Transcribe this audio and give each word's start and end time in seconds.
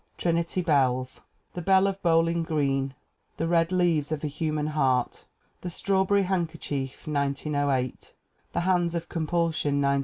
Trinity 0.17 0.63
Bells. 0.63 1.21
The 1.53 1.61
Belle 1.61 1.85
of 1.85 2.01
Bowling 2.01 2.41
Green. 2.41 2.95
The 3.37 3.47
Red 3.47 3.71
Leaves 3.71 4.11
of 4.11 4.23
a 4.23 4.27
Human 4.27 4.65
Heart. 4.65 5.25
The 5.61 5.69
Strawberry 5.69 6.23
Handkerchief, 6.23 7.05
1908. 7.05 8.11
The 8.53 8.61
Hands 8.61 8.95
of 8.95 9.07
Compulsion, 9.09 9.75
1909. 9.75 9.99